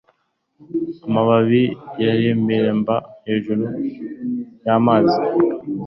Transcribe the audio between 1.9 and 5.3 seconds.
yareremba hejuru y'amazi.